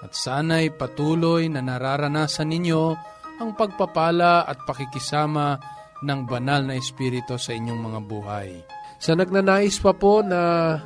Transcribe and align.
at 0.00 0.16
sana'y 0.16 0.72
patuloy 0.72 1.52
na 1.52 1.60
nararanasan 1.60 2.48
ninyo 2.48 2.82
ang 3.40 3.56
pagpapala 3.56 4.44
at 4.44 4.68
pakikisama 4.68 5.56
ng 6.00 6.20
banal 6.28 6.64
na 6.64 6.76
Espiritu 6.76 7.36
sa 7.36 7.52
inyong 7.52 7.80
mga 7.80 8.00
buhay. 8.04 8.64
Sa 9.00 9.16
nagnanais 9.16 9.80
pa 9.80 9.96
po 9.96 10.20
na 10.20 10.76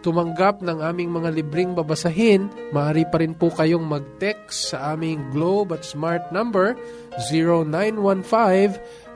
tumanggap 0.00 0.64
ng 0.64 0.80
aming 0.80 1.12
mga 1.12 1.36
libreng 1.36 1.76
babasahin, 1.76 2.48
maaari 2.72 3.04
pa 3.08 3.18
rin 3.20 3.34
po 3.36 3.52
kayong 3.52 3.84
mag-text 3.84 4.72
sa 4.72 4.96
aming 4.96 5.20
Globe 5.36 5.76
at 5.76 5.84
Smart 5.84 6.32
number 6.32 6.72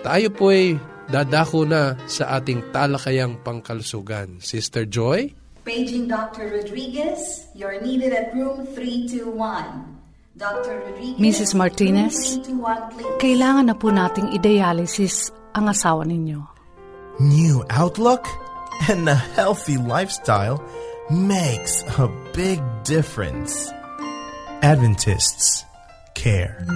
Tayo 0.00 0.28
po 0.32 0.48
ay 0.52 0.80
dadako 1.12 1.68
na 1.68 2.00
sa 2.08 2.40
ating 2.40 2.72
talakayang 2.72 3.44
pangkalusugan. 3.44 4.40
Sister 4.40 4.88
Joy? 4.88 5.28
Paging 5.64 6.08
Dr. 6.08 6.60
Rodriguez, 6.60 7.48
you're 7.56 7.80
needed 7.80 8.12
at 8.12 8.32
room 8.36 8.68
321. 8.72 9.93
Mrs. 10.34 11.54
Martinez, 11.54 12.42
room 12.42 12.58
321, 12.58 12.90
please. 12.90 13.18
kailangan 13.22 13.70
na 13.70 13.76
po 13.78 13.94
nating 13.94 14.34
i-dialysis 14.34 15.30
ang 15.54 15.70
asawa 15.70 16.02
ninyo. 16.02 16.42
New 17.22 17.62
outlook 17.70 18.26
and 18.90 19.06
a 19.06 19.14
healthy 19.38 19.78
lifestyle 19.78 20.58
makes 21.06 21.86
a 22.02 22.10
big 22.34 22.58
difference. 22.82 23.70
Adventists 24.66 25.62
care. 26.18 26.66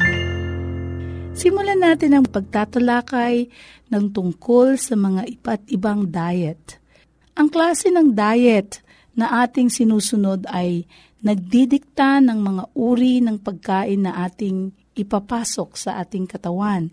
Simulan 1.35 1.83
natin 1.83 2.15
ang 2.15 2.31
pagtatalakay 2.31 3.51
ng 3.91 4.05
tungkol 4.15 4.79
sa 4.79 4.95
mga 4.95 5.27
iba't 5.35 5.67
ibang 5.75 6.07
diet. 6.07 6.79
Ang 7.35 7.51
klase 7.51 7.91
ng 7.91 8.15
diet 8.15 8.87
na 9.19 9.43
ating 9.43 9.67
sinusunod 9.67 10.47
ay 10.47 10.87
nagdidikta 11.23 12.23
ng 12.23 12.39
mga 12.39 12.65
uri 12.79 13.19
ng 13.23 13.43
pagkain 13.43 14.07
na 14.07 14.23
ating 14.27 14.71
ipapasok 14.95 15.71
sa 15.79 15.99
ating 16.03 16.27
katawan. 16.27 16.91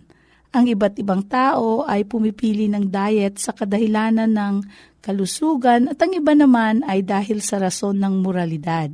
Ang 0.56 0.66
iba't 0.72 0.96
ibang 1.02 1.26
tao 1.28 1.84
ay 1.84 2.08
pumipili 2.08 2.72
ng 2.72 2.88
diet 2.88 3.42
sa 3.42 3.52
kadahilanan 3.52 4.32
ng 4.32 4.56
kalusugan 5.04 5.92
at 5.92 6.00
ang 6.00 6.16
iba 6.16 6.32
naman 6.32 6.82
ay 6.88 7.04
dahil 7.04 7.44
sa 7.44 7.60
rason 7.60 8.00
ng 8.00 8.24
moralidad. 8.24 8.90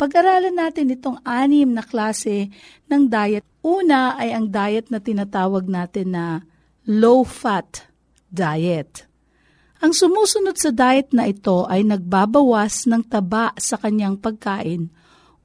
Pag-aralan 0.00 0.56
natin 0.56 0.90
itong 0.90 1.20
anim 1.22 1.76
na 1.76 1.84
klase 1.84 2.48
ng 2.88 3.04
diet. 3.06 3.44
Una 3.60 4.16
ay 4.16 4.32
ang 4.32 4.48
diet 4.48 4.88
na 4.88 4.98
tinatawag 4.98 5.68
natin 5.68 6.16
na 6.16 6.24
low-fat 6.88 7.84
diet. 8.32 9.09
Ang 9.80 9.96
sumusunod 9.96 10.60
sa 10.60 10.68
diet 10.76 11.16
na 11.16 11.24
ito 11.24 11.64
ay 11.64 11.88
nagbabawas 11.88 12.84
ng 12.84 13.00
taba 13.08 13.56
sa 13.56 13.80
kanyang 13.80 14.20
pagkain 14.20 14.92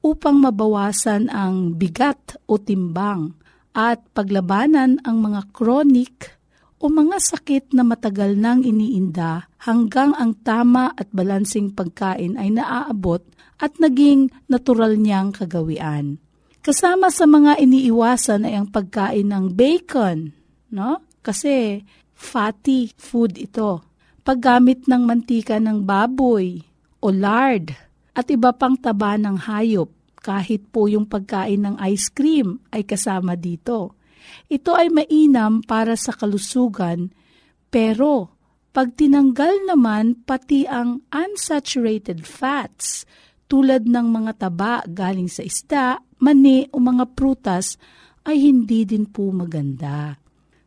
upang 0.04 0.36
mabawasan 0.44 1.32
ang 1.32 1.72
bigat 1.72 2.36
o 2.44 2.60
timbang 2.60 3.32
at 3.72 4.04
paglabanan 4.12 5.00
ang 5.08 5.24
mga 5.24 5.40
chronic 5.56 6.36
o 6.76 6.92
mga 6.92 7.16
sakit 7.16 7.72
na 7.72 7.80
matagal 7.80 8.36
nang 8.36 8.60
iniinda 8.60 9.48
hanggang 9.64 10.12
ang 10.12 10.36
tama 10.44 10.92
at 10.92 11.08
balansing 11.16 11.72
pagkain 11.72 12.36
ay 12.36 12.52
naaabot 12.52 13.24
at 13.56 13.72
naging 13.80 14.28
natural 14.52 15.00
niyang 15.00 15.32
kagawian. 15.32 16.20
Kasama 16.60 17.08
sa 17.08 17.24
mga 17.24 17.56
iniiwasan 17.56 18.44
ay 18.44 18.60
ang 18.60 18.68
pagkain 18.68 19.32
ng 19.32 19.56
bacon, 19.56 20.36
no? 20.76 21.00
Kasi 21.24 21.80
fatty 22.12 22.92
food 23.00 23.40
ito. 23.40 23.95
Paggamit 24.26 24.90
ng 24.90 25.06
mantika 25.06 25.62
ng 25.62 25.86
baboy 25.86 26.58
o 26.98 27.14
lard 27.14 27.70
at 28.10 28.26
iba 28.26 28.50
pang 28.50 28.74
taba 28.74 29.14
ng 29.14 29.38
hayop 29.38 29.86
kahit 30.18 30.66
po 30.74 30.90
yung 30.90 31.06
pagkain 31.06 31.62
ng 31.62 31.78
ice 31.86 32.10
cream 32.10 32.58
ay 32.74 32.82
kasama 32.82 33.38
dito. 33.38 33.94
Ito 34.50 34.74
ay 34.74 34.90
mainam 34.90 35.62
para 35.62 35.94
sa 35.94 36.10
kalusugan 36.10 37.14
pero 37.70 38.34
pag 38.74 38.98
tinanggal 38.98 39.70
naman 39.70 40.26
pati 40.26 40.66
ang 40.66 41.06
unsaturated 41.06 42.26
fats 42.26 43.06
tulad 43.46 43.86
ng 43.86 44.10
mga 44.10 44.32
taba 44.42 44.82
galing 44.90 45.30
sa 45.30 45.46
isda, 45.46 46.02
mani 46.18 46.66
o 46.74 46.82
mga 46.82 47.14
prutas 47.14 47.78
ay 48.26 48.42
hindi 48.42 48.82
din 48.82 49.06
po 49.06 49.30
maganda. 49.30 50.18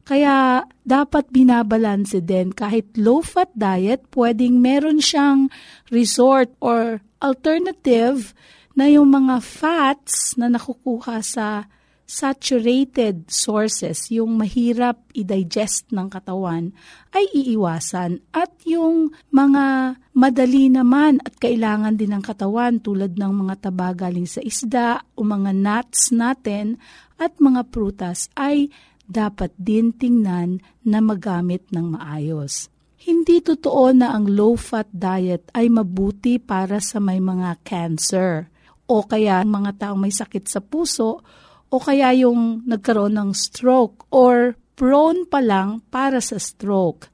Kaya 0.09 0.65
dapat 0.81 1.29
binabalanse 1.29 2.17
din 2.25 2.49
kahit 2.49 2.97
low-fat 2.97 3.53
diet, 3.53 4.09
pwedeng 4.17 4.57
meron 4.57 4.97
siyang 4.97 5.53
resort 5.93 6.49
or 6.57 7.05
alternative 7.21 8.33
na 8.73 8.89
yung 8.89 9.13
mga 9.13 9.37
fats 9.37 10.33
na 10.33 10.49
nakukuha 10.49 11.21
sa 11.21 11.69
saturated 12.09 13.29
sources, 13.29 14.09
yung 14.09 14.41
mahirap 14.41 14.97
i-digest 15.13 15.93
ng 15.93 16.09
katawan, 16.09 16.73
ay 17.13 17.29
iiwasan. 17.29 18.25
At 18.33 18.49
yung 18.65 19.13
mga 19.29 19.93
madali 20.17 20.73
naman 20.73 21.21
at 21.21 21.37
kailangan 21.37 22.01
din 22.01 22.17
ng 22.17 22.25
katawan 22.25 22.81
tulad 22.81 23.13
ng 23.13 23.45
mga 23.45 23.69
taba 23.69 23.93
galing 23.93 24.25
sa 24.25 24.41
isda 24.41 25.05
o 25.13 25.21
mga 25.21 25.53
nuts 25.53 26.09
natin 26.09 26.81
at 27.21 27.37
mga 27.37 27.69
prutas 27.69 28.25
ay 28.33 28.73
dapat 29.09 29.49
din 29.57 29.89
tingnan 29.89 30.61
na 30.85 31.01
magamit 31.01 31.65
ng 31.73 31.97
maayos. 31.97 32.69
Hindi 33.01 33.41
totoo 33.41 33.89
na 33.97 34.13
ang 34.13 34.29
low-fat 34.29 34.93
diet 34.93 35.49
ay 35.57 35.71
mabuti 35.73 36.37
para 36.37 36.77
sa 36.77 37.01
may 37.01 37.17
mga 37.17 37.57
cancer 37.65 38.53
o 38.85 39.01
kaya 39.01 39.41
mga 39.41 39.81
taong 39.81 39.97
may 39.97 40.13
sakit 40.13 40.45
sa 40.45 40.61
puso 40.61 41.25
o 41.69 41.75
kaya 41.81 42.13
yung 42.13 42.61
nagkaroon 42.69 43.17
ng 43.17 43.31
stroke 43.33 44.05
or 44.13 44.53
prone 44.77 45.25
pa 45.25 45.41
lang 45.41 45.81
para 45.89 46.21
sa 46.21 46.37
stroke. 46.37 47.09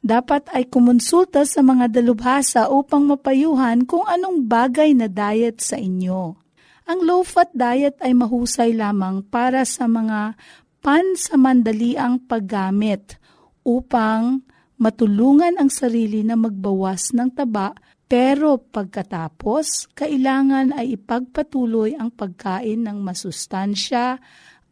Dapat 0.00 0.48
ay 0.56 0.64
kumonsulta 0.72 1.44
sa 1.44 1.60
mga 1.60 1.92
dalubhasa 1.92 2.72
upang 2.72 3.04
mapayuhan 3.04 3.84
kung 3.84 4.08
anong 4.08 4.48
bagay 4.48 4.96
na 4.96 5.12
diet 5.12 5.60
sa 5.60 5.76
inyo. 5.76 6.40
Ang 6.90 7.06
low-fat 7.06 7.52
diet 7.54 8.00
ay 8.02 8.16
mahusay 8.16 8.74
lamang 8.74 9.22
para 9.22 9.62
sa 9.62 9.86
mga 9.86 10.34
pansamandaliang 10.80 12.24
paggamit 12.24 13.20
upang 13.64 14.44
matulungan 14.80 15.60
ang 15.60 15.68
sarili 15.68 16.24
na 16.24 16.36
magbawas 16.36 17.12
ng 17.12 17.30
taba 17.36 17.76
pero 18.10 18.58
pagkatapos, 18.58 19.94
kailangan 19.94 20.74
ay 20.74 20.98
ipagpatuloy 20.98 21.94
ang 21.94 22.10
pagkain 22.10 22.82
ng 22.82 22.98
masustansya 23.06 24.18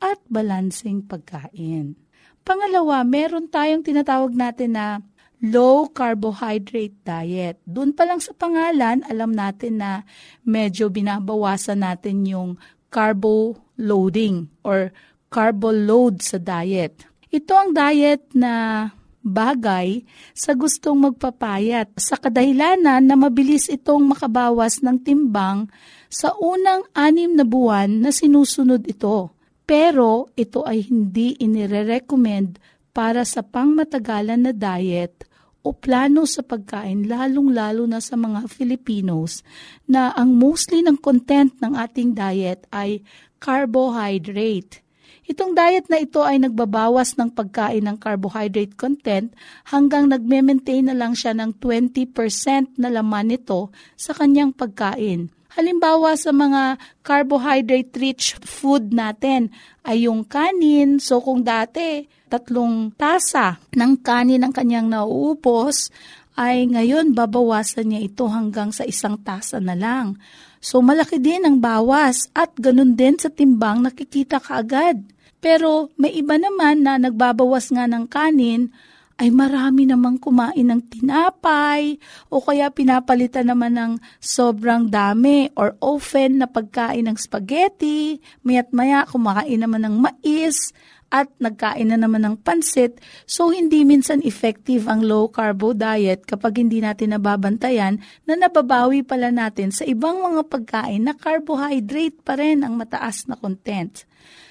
at 0.03 0.19
balansing 0.27 1.07
pagkain. 1.07 1.95
Pangalawa, 2.43 3.07
meron 3.07 3.47
tayong 3.47 3.87
tinatawag 3.87 4.35
natin 4.35 4.75
na 4.75 4.99
low 5.39 5.87
carbohydrate 5.87 6.99
diet. 7.07 7.63
Doon 7.63 7.95
pa 7.95 8.11
lang 8.11 8.19
sa 8.19 8.35
pangalan, 8.35 9.07
alam 9.07 9.31
natin 9.31 9.79
na 9.79 10.03
medyo 10.43 10.91
binabawasan 10.91 11.87
natin 11.87 12.27
yung 12.27 12.51
carbo 12.91 13.55
loading 13.79 14.51
or 14.67 14.91
carbo 15.29 15.73
load 15.73 16.25
sa 16.25 16.37
diet. 16.41 17.05
Ito 17.29 17.53
ang 17.53 17.71
diet 17.77 18.33
na 18.33 18.85
bagay 19.21 20.09
sa 20.33 20.57
gustong 20.57 20.97
magpapayat 21.05 21.93
sa 22.01 22.17
kadahilanan 22.17 23.05
na 23.05 23.15
mabilis 23.15 23.69
itong 23.69 24.09
makabawas 24.17 24.81
ng 24.81 24.97
timbang 25.05 25.69
sa 26.09 26.33
unang 26.41 26.89
anim 26.97 27.37
na 27.37 27.45
buwan 27.45 28.01
na 28.01 28.09
sinusunod 28.09 28.89
ito. 28.89 29.29
Pero 29.69 30.33
ito 30.33 30.65
ay 30.65 30.89
hindi 30.89 31.37
inire-recommend 31.37 32.57
para 32.97 33.29
sa 33.29 33.45
pangmatagalan 33.45 34.49
na 34.49 34.53
diet 34.57 35.29
o 35.61 35.77
plano 35.77 36.25
sa 36.25 36.41
pagkain 36.41 37.05
lalong-lalo 37.05 37.85
na 37.85 38.01
sa 38.01 38.17
mga 38.17 38.49
Filipinos 38.49 39.45
na 39.85 40.17
ang 40.17 40.33
mostly 40.33 40.81
ng 40.81 40.97
content 40.97 41.53
ng 41.61 41.77
ating 41.77 42.17
diet 42.17 42.65
ay 42.73 43.05
carbohydrate. 43.37 44.88
Itong 45.29 45.53
diet 45.53 45.93
na 45.93 46.01
ito 46.01 46.25
ay 46.25 46.41
nagbabawas 46.41 47.21
ng 47.21 47.29
pagkain 47.37 47.85
ng 47.85 48.01
carbohydrate 48.01 48.73
content 48.81 49.37
hanggang 49.69 50.09
nagme-maintain 50.09 50.89
na 50.89 50.97
lang 50.97 51.13
siya 51.13 51.37
ng 51.37 51.61
20% 51.61 52.81
na 52.81 52.89
laman 52.89 53.37
nito 53.37 53.69
sa 53.93 54.17
kanyang 54.17 54.57
pagkain. 54.57 55.29
Halimbawa 55.53 56.17
sa 56.17 56.33
mga 56.33 56.81
carbohydrate-rich 57.05 58.41
food 58.41 58.97
natin 58.97 59.53
ay 59.85 60.09
yung 60.09 60.25
kanin. 60.25 60.97
So 60.97 61.21
kung 61.21 61.45
dati 61.45 62.09
tatlong 62.33 62.97
tasa 62.97 63.61
ng 63.77 64.01
kanin 64.01 64.49
ang 64.49 64.53
kanyang 64.57 64.89
nauupos, 64.89 65.93
ay 66.39 66.71
ngayon 66.71 67.19
babawasan 67.19 67.91
niya 67.91 68.07
ito 68.07 68.31
hanggang 68.31 68.71
sa 68.71 68.87
isang 68.87 69.19
tasa 69.19 69.59
na 69.59 69.75
lang. 69.75 70.15
So 70.63 70.79
malaki 70.79 71.19
din 71.19 71.43
ang 71.43 71.59
bawas 71.59 72.31
at 72.31 72.55
ganun 72.55 72.95
din 72.95 73.19
sa 73.19 73.27
timbang 73.27 73.83
nakikita 73.83 74.39
kaagad. 74.39 75.03
Pero 75.43 75.91
may 75.99 76.15
iba 76.15 76.39
naman 76.39 76.87
na 76.87 76.95
nagbabawas 76.95 77.75
nga 77.75 77.91
ng 77.91 78.07
kanin 78.07 78.71
ay 79.19 79.35
marami 79.35 79.83
namang 79.83 80.23
kumain 80.23 80.63
ng 80.63 80.79
tinapay 80.87 81.99
o 82.31 82.39
kaya 82.39 82.71
pinapalitan 82.71 83.51
naman 83.51 83.75
ng 83.75 83.93
sobrang 84.23 84.87
dami 84.87 85.51
or 85.59 85.75
often 85.83 86.39
na 86.39 86.47
pagkain 86.47 87.11
ng 87.11 87.19
spaghetti, 87.19 88.23
mayat 88.47 88.71
maya 88.71 89.03
kumakain 89.11 89.59
naman 89.59 89.83
ng 89.83 89.99
mais 89.99 90.71
at 91.09 91.29
nagkain 91.41 91.89
na 91.89 91.99
naman 91.99 92.23
ng 92.25 92.37
pansit. 92.45 93.01
So 93.25 93.51
hindi 93.51 93.83
minsan 93.83 94.21
effective 94.23 94.87
ang 94.87 95.03
low 95.03 95.33
carbo 95.33 95.73
diet 95.73 96.29
kapag 96.29 96.61
hindi 96.61 96.85
natin 96.85 97.17
nababantayan 97.17 97.99
na 98.29 98.35
nababawi 98.37 99.03
pala 99.03 99.33
natin 99.33 99.73
sa 99.73 99.89
ibang 99.89 100.21
mga 100.21 100.47
pagkain 100.47 101.03
na 101.03 101.17
carbohydrate 101.17 102.23
pa 102.23 102.37
rin 102.37 102.63
ang 102.63 102.77
mataas 102.77 103.25
na 103.27 103.35
content. 103.41 104.05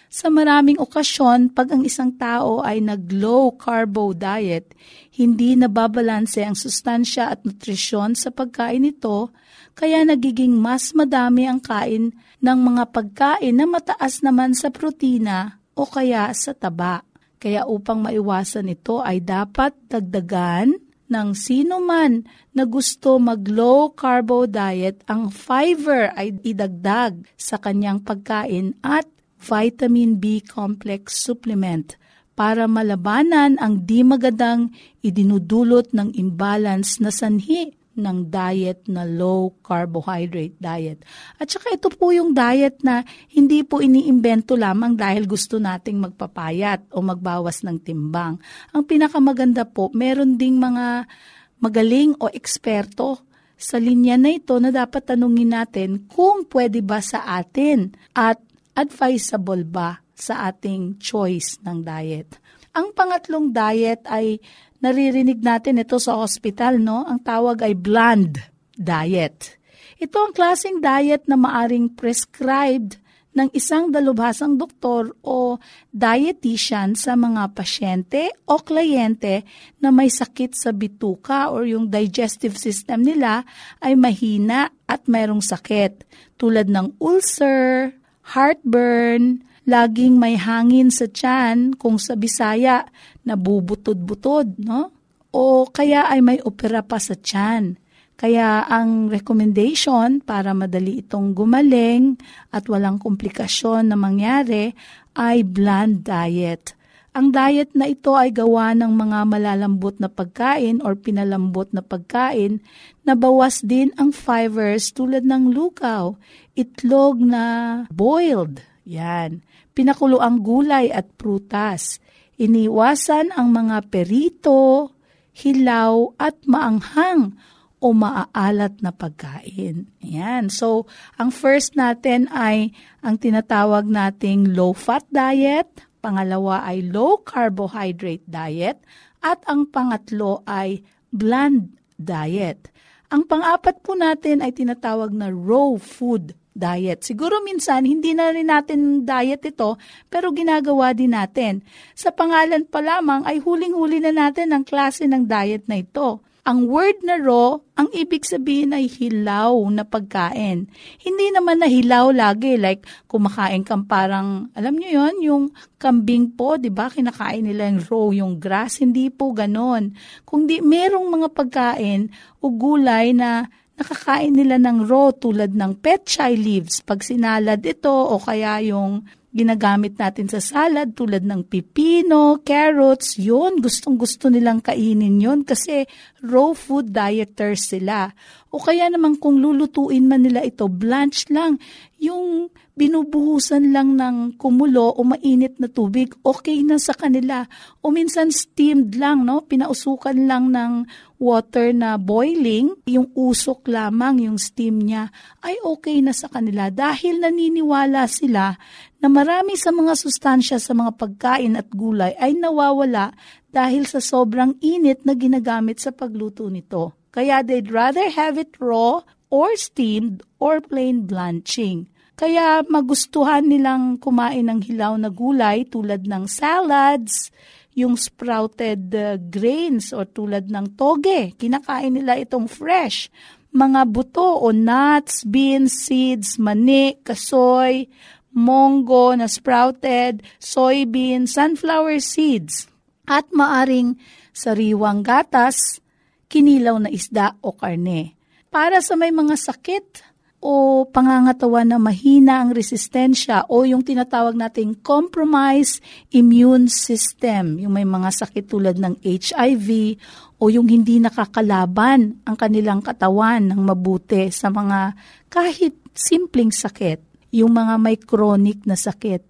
Sa 0.07 0.31
maraming 0.31 0.79
okasyon, 0.79 1.51
pag 1.51 1.75
ang 1.75 1.83
isang 1.83 2.15
tao 2.15 2.63
ay 2.63 2.79
nag-low 2.79 3.51
carbo 3.59 4.15
diet, 4.15 4.71
hindi 5.19 5.59
nababalanse 5.59 6.47
ang 6.47 6.55
sustansya 6.55 7.27
at 7.27 7.43
nutrisyon 7.43 8.15
sa 8.15 8.31
pagkain 8.31 8.87
nito, 8.87 9.35
kaya 9.75 10.07
nagiging 10.07 10.55
mas 10.55 10.95
madami 10.95 11.43
ang 11.43 11.59
kain 11.59 12.15
ng 12.39 12.59
mga 12.71 12.83
pagkain 12.95 13.51
na 13.51 13.67
mataas 13.67 14.23
naman 14.23 14.55
sa 14.55 14.71
protina 14.71 15.59
o 15.75 15.83
kaya 15.83 16.31
sa 16.31 16.55
taba. 16.55 17.03
Kaya 17.37 17.67
upang 17.67 18.01
maiwasan 18.01 18.71
ito 18.71 19.03
ay 19.03 19.21
dapat 19.21 19.75
dagdagan 19.91 20.73
ng 21.07 21.29
sino 21.35 21.83
man 21.83 22.23
na 22.55 22.63
gusto 22.63 23.19
mag-low 23.19 23.91
carbo 23.91 24.47
diet, 24.47 25.03
ang 25.07 25.31
fiber 25.31 26.15
ay 26.15 26.35
idagdag 26.47 27.27
sa 27.35 27.59
kanyang 27.59 27.99
pagkain 28.03 28.75
at 28.81 29.07
vitamin 29.37 30.17
B 30.17 30.41
complex 30.41 31.17
supplement 31.17 31.95
para 32.37 32.69
malabanan 32.69 33.57
ang 33.57 33.81
di 33.81 34.05
magandang 34.05 34.69
idinudulot 35.01 35.89
ng 35.93 36.13
imbalance 36.13 37.01
na 37.01 37.09
sanhi 37.09 37.73
ng 37.97 38.29
diet 38.29 38.85
na 38.85 39.01
low 39.03 39.57
carbohydrate 39.65 40.53
diet. 40.61 41.01
At 41.41 41.49
saka 41.49 41.73
ito 41.73 41.89
po 41.89 42.13
yung 42.13 42.37
diet 42.37 42.85
na 42.85 43.01
hindi 43.33 43.65
po 43.65 43.81
iniimbento 43.81 44.53
lamang 44.53 44.93
dahil 44.93 45.25
gusto 45.25 45.57
nating 45.57 45.97
magpapayat 45.97 46.93
o 46.93 47.01
magbawas 47.01 47.65
ng 47.65 47.81
timbang. 47.81 48.37
Ang 48.77 48.83
pinakamaganda 48.85 49.65
po, 49.65 49.89
meron 49.97 50.37
ding 50.37 50.61
mga 50.61 51.09
magaling 51.57 52.13
o 52.21 52.29
eksperto 52.29 53.25
sa 53.57 53.81
linya 53.81 54.13
na 54.21 54.37
ito 54.37 54.53
na 54.61 54.69
dapat 54.69 55.01
tanungin 55.01 55.57
natin 55.57 56.05
kung 56.05 56.45
pwede 56.53 56.85
ba 56.85 57.01
sa 57.01 57.25
atin 57.41 57.89
at 58.13 58.37
advisable 58.77 59.65
ba 59.65 59.97
sa 60.13 60.53
ating 60.53 61.01
choice 61.01 61.57
ng 61.65 61.81
diet. 61.81 62.37
Ang 62.77 62.93
pangatlong 62.93 63.49
diet 63.49 64.05
ay 64.05 64.37
naririnig 64.77 65.41
natin 65.41 65.81
ito 65.81 65.97
sa 65.97 66.21
hospital, 66.21 66.77
no? 66.77 67.01
Ang 67.09 67.25
tawag 67.25 67.65
ay 67.65 67.73
bland 67.73 68.37
diet. 68.77 69.57
Ito 69.97 70.29
ang 70.29 70.33
klaseng 70.37 70.77
diet 70.77 71.25
na 71.25 71.41
maaring 71.41 71.97
prescribed 71.97 73.01
ng 73.37 73.53
isang 73.53 73.93
dalubhasang 73.93 74.57
doktor 74.57 75.13
o 75.21 75.61
dietitian 75.93 76.97
sa 76.97 77.13
mga 77.13 77.53
pasyente 77.53 78.33
o 78.49 78.57
kliyente 78.57 79.45
na 79.77 79.93
may 79.93 80.09
sakit 80.09 80.57
sa 80.57 80.73
bituka 80.73 81.53
or 81.53 81.69
yung 81.69 81.85
digestive 81.93 82.57
system 82.57 83.05
nila 83.05 83.45
ay 83.81 83.93
mahina 83.93 84.73
at 84.89 85.05
mayroong 85.05 85.45
sakit 85.45 86.09
tulad 86.41 86.65
ng 86.65 86.97
ulcer, 86.97 87.93
heartburn, 88.27 89.43
laging 89.67 90.19
may 90.19 90.39
hangin 90.39 90.91
sa 90.91 91.07
tiyan 91.07 91.75
kung 91.75 91.99
sa 91.99 92.15
Bisaya 92.15 92.87
nabubutod-butod, 93.27 94.61
no? 94.63 94.95
O 95.35 95.67
kaya 95.67 96.07
ay 96.07 96.23
may 96.23 96.39
opera 96.43 96.85
pa 96.85 96.99
sa 96.99 97.15
tiyan. 97.17 97.75
Kaya 98.17 98.65
ang 98.65 99.13
recommendation 99.13 100.25
para 100.25 100.55
madali 100.57 101.05
itong 101.05 101.37
gumaling 101.37 102.17
at 102.49 102.65
walang 102.65 102.97
komplikasyon 102.97 103.93
na 103.93 103.97
mangyari 103.99 104.73
ay 105.13 105.45
bland 105.45 106.01
diet. 106.01 106.76
Ang 107.17 107.33
diet 107.33 107.73
na 107.73 107.89
ito 107.89 108.13
ay 108.13 108.29
gawa 108.29 108.77
ng 108.77 108.93
mga 108.93 109.25
malalambot 109.25 109.97
na 109.97 110.05
pagkain 110.05 110.85
or 110.85 110.93
pinalambot 110.93 111.65
na 111.73 111.81
pagkain 111.81 112.61
na 113.01 113.17
bawas 113.17 113.65
din 113.65 113.89
ang 113.97 114.13
fibers 114.13 114.93
tulad 114.93 115.25
ng 115.25 115.49
lukaw, 115.49 116.13
itlog 116.53 117.17
na 117.17 117.45
boiled, 117.89 118.61
yan, 118.85 119.41
pinakulo 119.73 120.21
ang 120.21 120.45
gulay 120.45 120.93
at 120.93 121.09
prutas. 121.17 121.97
Iniwasan 122.37 123.33
ang 123.33 123.49
mga 123.49 123.89
perito, 123.89 124.93
hilaw 125.33 126.13
at 126.21 126.37
maanghang 126.45 127.33
o 127.81 127.97
maaalat 127.97 128.77
na 128.85 128.93
pagkain. 128.93 129.89
Yan. 130.05 130.53
So, 130.53 130.85
ang 131.17 131.33
first 131.33 131.73
natin 131.73 132.29
ay 132.29 132.77
ang 133.01 133.17
tinatawag 133.17 133.89
nating 133.89 134.53
low-fat 134.53 135.09
diet, 135.09 135.86
pangalawa 135.99 136.63
ay 136.65 136.85
low-carbohydrate 136.87 138.25
diet, 138.25 138.79
at 139.21 139.41
ang 139.49 139.67
pangatlo 139.67 140.45
ay 140.45 140.81
bland 141.09 141.73
diet. 141.97 142.69
Ang 143.07 143.23
pang-apat 143.23 143.81
po 143.81 143.95
natin 143.95 144.43
ay 144.43 144.51
tinatawag 144.51 145.15
na 145.15 145.31
raw 145.31 145.79
food 145.79 146.35
diet. 146.57 147.05
Siguro 147.05 147.39
minsan, 147.45 147.85
hindi 147.85 148.11
na 148.17 148.33
rin 148.33 148.49
natin 148.49 149.05
diet 149.05 149.45
ito, 149.45 149.77
pero 150.09 150.33
ginagawa 150.33 150.91
din 150.91 151.13
natin. 151.13 151.61
Sa 151.93 152.09
pangalan 152.11 152.65
pa 152.65 152.81
lamang 152.81 153.23
ay 153.23 153.39
huling-huli 153.39 154.01
na 154.01 154.11
natin 154.11 154.51
ang 154.51 154.65
klase 154.65 155.05
ng 155.05 155.23
diet 155.29 155.69
na 155.69 155.79
ito. 155.79 156.19
Ang 156.47 156.71
word 156.71 157.03
na 157.03 157.19
raw, 157.19 157.59
ang 157.75 157.91
ibig 157.91 158.23
sabihin 158.23 158.71
ay 158.71 158.87
hilaw 158.87 159.51
na 159.67 159.83
pagkain. 159.83 160.71
Hindi 160.95 161.27
naman 161.35 161.59
na 161.59 161.67
hilaw 161.67 162.07
lagi, 162.15 162.55
like 162.55 162.87
kumakain 163.11 163.67
kang 163.67 163.83
parang, 163.83 164.47
alam 164.55 164.79
nyo 164.79 164.87
yon 164.87 165.15
yung 165.19 165.43
kambing 165.75 166.31
po, 166.39 166.55
di 166.55 166.71
ba? 166.71 166.87
Kinakain 166.87 167.43
nila 167.43 167.67
yung 167.67 167.83
raw, 167.83 168.07
yung 168.15 168.33
grass. 168.39 168.79
Hindi 168.79 169.11
po 169.11 169.35
ganon. 169.35 169.91
Kung 170.23 170.47
di, 170.47 170.63
merong 170.63 171.19
mga 171.19 171.27
pagkain 171.35 172.07
o 172.39 172.47
gulay 172.47 173.11
na 173.11 173.43
nakakain 173.75 174.31
nila 174.31 174.55
ng 174.55 174.87
raw 174.87 175.11
tulad 175.11 175.51
ng 175.51 175.83
petchay 175.83 176.39
leaves. 176.39 176.79
Pag 176.79 177.03
sinalad 177.03 177.59
ito 177.59 177.91
o 177.91 178.23
kaya 178.23 178.63
yung 178.63 179.03
ginagamit 179.37 180.01
natin 180.01 180.25
sa 180.25 180.41
salad 180.41 180.97
tulad 180.97 181.21
ng 181.21 181.45
pipino, 181.45 182.41
carrots, 182.41 183.21
yun, 183.21 183.61
gustong 183.61 183.93
gusto 183.93 184.33
nilang 184.33 184.65
kainin 184.65 185.21
yun 185.21 185.45
kasi 185.45 185.85
raw 186.23 186.53
food 186.53 186.89
dieters 186.93 187.69
sila. 187.69 188.13
O 188.49 188.57
kaya 188.57 188.89
naman 188.89 189.19
kung 189.19 189.43
lulutuin 189.43 190.07
man 190.07 190.23
nila 190.23 190.41
ito, 190.41 190.65
blanch 190.71 191.27
lang. 191.29 191.59
Yung 192.01 192.49
binubuhusan 192.77 193.73
lang 193.73 193.97
ng 193.97 194.37
kumulo 194.37 194.93
o 194.93 195.01
mainit 195.01 195.57
na 195.57 195.65
tubig, 195.65 196.13
okay 196.21 196.61
na 196.61 196.77
sa 196.77 196.93
kanila. 196.93 197.43
O 197.81 197.89
minsan 197.89 198.29
steamed 198.29 198.93
lang, 198.95 199.25
no? 199.25 199.43
pinausukan 199.43 200.15
lang 200.29 200.53
ng 200.53 200.85
water 201.17 201.73
na 201.73 201.97
boiling, 201.97 202.77
yung 202.85 203.09
usok 203.17 203.65
lamang, 203.65 204.29
yung 204.29 204.37
steam 204.37 204.77
niya, 204.77 205.09
ay 205.41 205.57
okay 205.65 205.99
na 206.05 206.13
sa 206.13 206.29
kanila 206.29 206.69
dahil 206.69 207.17
naniniwala 207.17 208.05
sila 208.05 208.53
na 209.01 209.07
marami 209.09 209.57
sa 209.57 209.73
mga 209.73 209.97
sustansya 209.97 210.57
sa 210.61 210.77
mga 210.77 210.93
pagkain 210.97 211.57
at 211.57 211.69
gulay 211.73 212.13
ay 212.21 212.37
nawawala 212.37 213.13
dahil 213.51 213.87
sa 213.87 214.03
sobrang 214.03 214.55
init 214.59 215.03
na 215.07 215.15
ginagamit 215.15 215.79
sa 215.79 215.95
pagluto 215.95 216.51
nito. 216.51 216.95
Kaya 217.09 217.41
they'd 217.41 217.71
rather 217.71 218.11
have 218.13 218.37
it 218.37 218.53
raw 218.59 219.01
or 219.31 219.49
steamed 219.57 220.23
or 220.37 220.61
plain 220.61 221.07
blanching. 221.07 221.89
Kaya 222.17 222.65
magustuhan 222.65 223.45
nilang 223.45 224.01
kumain 224.01 224.49
ng 224.49 224.65
hilaw 224.65 224.97
na 224.97 225.13
gulay 225.13 225.69
tulad 225.69 226.09
ng 226.09 226.25
salads, 226.25 227.29
yung 227.77 227.93
sprouted 227.93 228.89
uh, 228.97 229.21
grains 229.21 229.93
o 229.93 230.01
tulad 230.01 230.49
ng 230.49 230.73
toge. 230.73 231.37
Kinakain 231.37 231.93
nila 231.93 232.17
itong 232.17 232.49
fresh. 232.49 233.13
Mga 233.53 233.85
buto 233.93 234.41
o 234.41 234.49
nuts, 234.49 235.21
beans, 235.29 235.85
seeds, 235.85 236.41
mani, 236.41 236.97
kasoy, 237.05 237.85
mongo 238.33 239.13
na 239.13 239.29
sprouted, 239.29 240.25
soybean, 240.41 241.29
sunflower 241.29 242.01
seeds. 242.01 242.65
At 243.07 243.31
maaring 243.31 243.95
sariwang 244.35 245.01
gatas, 245.01 245.79
kinilaw 246.27 246.83
na 246.83 246.91
isda 246.91 247.39
o 247.39 247.55
karne. 247.55 248.19
Para 248.51 248.83
sa 248.83 248.99
may 248.99 249.15
mga 249.15 249.39
sakit, 249.39 250.03
o 250.37 250.85
pangangatawan 250.85 251.65
na 251.65 251.81
mahina 251.81 252.45
ang 252.45 252.53
resistensya 252.53 253.49
o 253.49 253.65
yung 253.65 253.81
tinatawag 253.81 254.37
nating 254.37 254.77
compromise 254.85 255.81
immune 256.13 256.69
system, 256.69 257.57
yung 257.57 257.73
may 257.73 257.87
mga 257.87 258.13
sakit 258.13 258.45
tulad 258.45 258.77
ng 258.77 259.01
HIV 259.01 259.97
o 260.37 260.53
yung 260.53 260.69
hindi 260.69 261.01
nakakalaban 261.01 262.21
ang 262.21 262.35
kanilang 262.37 262.85
katawan 262.85 263.49
ng 263.49 263.61
mabuti 263.65 264.29
sa 264.29 264.53
mga 264.53 264.93
kahit 265.25 265.73
simpleng 265.97 266.53
sakit, 266.53 267.01
yung 267.33 267.57
mga 267.57 267.73
may 267.81 267.97
chronic 267.97 268.61
na 268.69 268.77
sakit. 268.77 269.25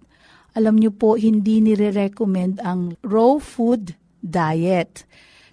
Alam 0.58 0.82
niyo 0.82 0.90
po, 0.90 1.14
hindi 1.14 1.62
nire-recommend 1.62 2.58
ang 2.66 2.98
raw 3.06 3.38
food 3.38 3.94
diet. 4.18 5.06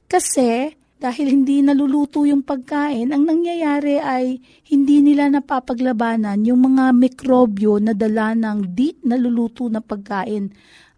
Kasi 0.09 0.74
dahil 0.95 1.27
hindi 1.29 1.62
naluluto 1.62 2.25
yung 2.25 2.41
pagkain, 2.41 3.13
ang 3.13 3.29
nangyayari 3.29 4.01
ay 4.01 4.41
hindi 4.74 5.05
nila 5.05 5.29
napapaglabanan 5.29 6.41
yung 6.41 6.74
mga 6.74 6.97
mikrobyo 6.97 7.77
na 7.77 7.93
dala 7.93 8.33
ng 8.33 8.74
di 8.74 8.97
naluluto 9.05 9.69
na 9.69 9.85
pagkain. 9.85 10.50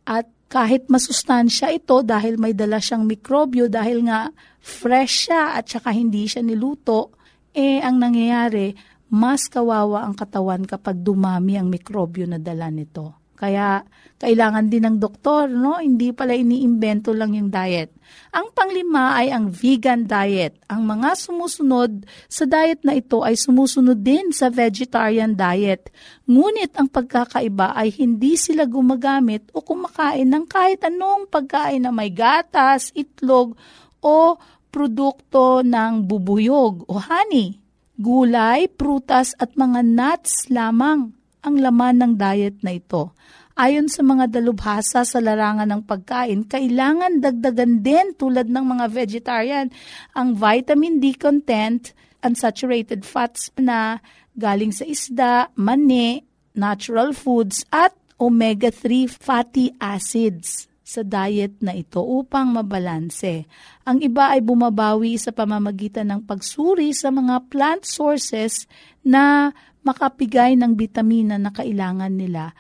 At 0.07 0.31
kahit 0.47 0.87
masustansya 0.87 1.75
ito 1.75 1.99
dahil 2.07 2.39
may 2.39 2.55
dala 2.55 2.79
siyang 2.79 3.03
mikrobyo 3.03 3.67
dahil 3.67 4.07
nga 4.07 4.31
fresh 4.63 5.27
siya 5.27 5.59
at 5.59 5.67
saka 5.67 5.91
hindi 5.91 6.23
siya 6.23 6.39
niluto, 6.39 7.11
eh 7.51 7.83
ang 7.83 7.99
nangyayari, 7.99 8.71
mas 9.11 9.51
kawawa 9.51 10.07
ang 10.07 10.15
katawan 10.15 10.63
kapag 10.63 11.03
dumami 11.03 11.59
ang 11.59 11.67
mikrobyo 11.67 12.23
na 12.31 12.39
dala 12.39 12.71
nito. 12.71 13.26
Kaya 13.37 13.85
kailangan 14.17 14.65
din 14.65 14.81
ng 14.89 14.97
doktor, 14.97 15.45
no? 15.45 15.77
Hindi 15.77 16.09
pala 16.09 16.33
iniimbento 16.33 17.13
lang 17.13 17.37
yung 17.37 17.53
diet. 17.53 17.93
Ang 18.33 18.49
panglima 18.49 19.13
ay 19.13 19.29
ang 19.29 19.53
vegan 19.53 20.09
diet. 20.09 20.57
Ang 20.65 20.89
mga 20.89 21.13
sumusunod 21.13 22.01
sa 22.25 22.49
diet 22.49 22.81
na 22.81 22.97
ito 22.97 23.21
ay 23.21 23.37
sumusunod 23.37 24.01
din 24.01 24.33
sa 24.33 24.49
vegetarian 24.49 25.37
diet. 25.37 25.93
Ngunit 26.25 26.73
ang 26.81 26.89
pagkakaiba 26.89 27.77
ay 27.77 27.93
hindi 27.93 28.41
sila 28.41 28.65
gumagamit 28.65 29.53
o 29.53 29.61
kumakain 29.61 30.25
ng 30.25 30.49
kahit 30.49 30.81
anong 30.81 31.29
pagkain 31.29 31.85
na 31.85 31.93
may 31.93 32.09
gatas, 32.09 32.89
itlog 32.97 33.53
o 34.01 34.41
produkto 34.73 35.61
ng 35.61 36.09
bubuyog 36.09 36.89
o 36.89 36.97
honey. 36.97 37.61
Gulay, 37.97 38.65
prutas 38.69 39.37
at 39.37 39.53
mga 39.53 39.81
nuts 39.85 40.49
lamang 40.53 41.13
ang 41.41 41.55
laman 41.57 41.95
ng 42.01 42.13
diet 42.17 42.61
na 42.61 42.77
ito. 42.77 43.16
Ayon 43.57 43.89
sa 43.89 44.05
mga 44.05 44.29
dalubhasa 44.29 45.01
sa 45.01 45.17
larangan 45.17 45.65
ng 45.65 45.81
pagkain, 45.89 46.45
kailangan 46.45 47.17
dagdagan 47.17 47.81
din 47.81 48.13
tulad 48.13 48.45
ng 48.53 48.61
mga 48.61 48.85
vegetarian 48.93 49.73
ang 50.13 50.37
vitamin 50.37 51.01
D 51.01 51.17
content, 51.17 51.89
unsaturated 52.21 53.01
fats 53.01 53.49
na 53.57 53.97
galing 54.37 54.69
sa 54.69 54.85
isda, 54.85 55.49
mani, 55.57 56.21
natural 56.53 57.17
foods 57.17 57.65
at 57.73 57.97
omega-3 58.21 59.09
fatty 59.09 59.73
acids 59.81 60.69
sa 60.85 61.01
diet 61.01 61.57
na 61.57 61.73
ito 61.73 62.05
upang 62.05 62.53
mabalanse. 62.53 63.49
Ang 63.89 64.05
iba 64.05 64.37
ay 64.37 64.45
bumabawi 64.45 65.17
sa 65.17 65.33
pamamagitan 65.33 66.13
ng 66.13 66.29
pagsuri 66.29 66.93
sa 66.93 67.09
mga 67.09 67.49
plant 67.49 67.89
sources 67.89 68.69
na 69.01 69.49
makapigay 69.81 70.53
ng 70.53 70.77
bitamina 70.77 71.41
na 71.41 71.49
kailangan 71.49 72.13
nila 72.13 72.53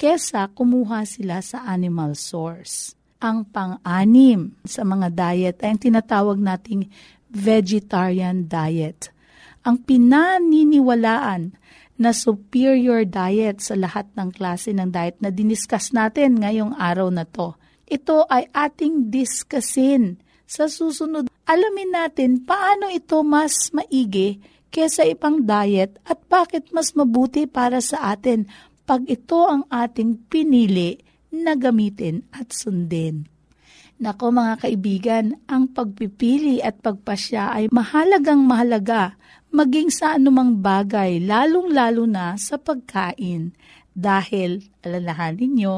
kesa 0.00 0.48
kumuha 0.48 1.04
sila 1.04 1.44
sa 1.44 1.68
animal 1.68 2.16
source. 2.16 2.96
Ang 3.20 3.44
pang-anim 3.52 4.56
sa 4.64 4.80
mga 4.80 5.12
diet 5.12 5.56
ay 5.60 5.76
ang 5.76 5.80
tinatawag 5.84 6.40
nating 6.40 6.88
vegetarian 7.28 8.48
diet. 8.48 9.12
Ang 9.60 9.84
pinaniniwalaan 9.84 11.52
na 12.00 12.16
superior 12.16 13.04
diet 13.04 13.60
sa 13.60 13.76
lahat 13.76 14.08
ng 14.16 14.32
klase 14.32 14.72
ng 14.72 14.88
diet 14.88 15.20
na 15.20 15.28
diniskas 15.28 15.92
natin 15.92 16.40
ngayong 16.40 16.72
araw 16.80 17.12
na 17.12 17.28
to. 17.28 17.52
Ito 17.84 18.24
ay 18.24 18.48
ating 18.56 19.12
diskasin 19.12 20.16
sa 20.48 20.64
susunod. 20.64 21.28
Alamin 21.44 21.92
natin 21.92 22.40
paano 22.48 22.88
ito 22.88 23.20
mas 23.20 23.68
maigi 23.76 24.40
kesa 24.72 25.04
ibang 25.04 25.44
diet 25.44 26.00
at 26.08 26.24
bakit 26.30 26.72
mas 26.72 26.96
mabuti 26.96 27.44
para 27.44 27.84
sa 27.84 28.16
atin 28.16 28.48
pag 28.90 29.06
ito 29.06 29.46
ang 29.46 29.70
ating 29.70 30.26
pinili 30.26 30.98
na 31.30 31.54
gamitin 31.54 32.26
at 32.34 32.50
sundin. 32.50 33.30
Nako 34.02 34.34
mga 34.34 34.66
kaibigan, 34.66 35.38
ang 35.46 35.70
pagpipili 35.70 36.58
at 36.58 36.82
pagpasya 36.82 37.54
ay 37.54 37.64
mahalagang 37.70 38.42
mahalaga 38.42 39.14
maging 39.54 39.94
sa 39.94 40.18
anumang 40.18 40.58
bagay, 40.58 41.22
lalong-lalo 41.22 42.02
na 42.02 42.34
sa 42.34 42.58
pagkain. 42.58 43.54
Dahil, 43.94 44.66
alalahanin 44.82 45.54
nyo, 45.54 45.76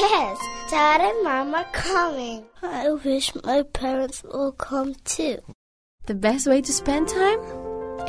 Yes, 0.00 0.40
Dad 0.72 1.04
and 1.04 1.20
Mom 1.20 1.52
are 1.52 1.68
coming. 1.76 2.48
I 2.64 2.88
wish 3.04 3.36
my 3.44 3.68
parents 3.76 4.24
will 4.24 4.56
come 4.56 4.96
too. 5.04 5.44
The 6.08 6.16
best 6.16 6.48
way 6.48 6.64
to 6.64 6.72
spend 6.72 7.12
time? 7.12 7.44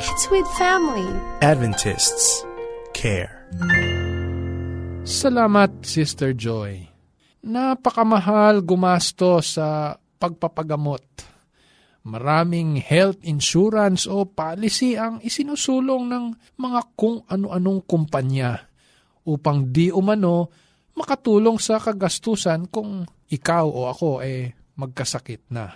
It's 0.00 0.32
with 0.32 0.48
family. 0.56 1.04
Adventists 1.44 2.48
care. 2.92 3.50
Salamat, 5.06 5.82
Sister 5.82 6.36
Joy. 6.36 6.86
Napakamahal 7.40 8.60
gumasto 8.62 9.40
sa 9.40 9.96
pagpapagamot. 9.96 11.02
Maraming 12.04 12.80
health 12.80 13.20
insurance 13.24 14.08
o 14.08 14.24
policy 14.24 14.96
ang 14.96 15.20
isinusulong 15.20 16.08
ng 16.08 16.24
mga 16.56 16.80
kung 16.96 17.24
ano-anong 17.28 17.84
kumpanya 17.84 18.56
upang 19.28 19.68
di 19.68 19.92
umano 19.92 20.48
makatulong 20.96 21.60
sa 21.60 21.76
kagastusan 21.76 22.72
kung 22.72 23.04
ikaw 23.28 23.68
o 23.68 23.88
ako 23.88 24.24
eh 24.24 24.52
magkasakit 24.80 25.52
na. 25.52 25.68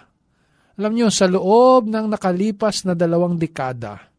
Alam 0.74 0.92
niyo, 0.96 1.08
sa 1.12 1.30
loob 1.30 1.86
ng 1.86 2.10
nakalipas 2.10 2.82
na 2.82 2.98
dalawang 2.98 3.38
dekada, 3.38 4.10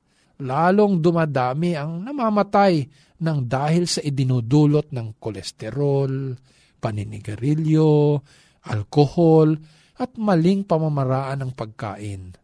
lalong 0.41 0.99
dumadami 0.99 1.77
ang 1.77 2.03
namamatay 2.03 2.83
ng 3.21 3.39
dahil 3.47 3.87
sa 3.87 4.03
idinudulot 4.03 4.91
ng 4.91 5.15
kolesterol, 5.21 6.35
paninigarilyo, 6.79 8.19
alkohol, 8.67 9.55
at 9.95 10.19
maling 10.19 10.67
pamamaraan 10.67 11.47
ng 11.47 11.51
pagkain. 11.55 12.35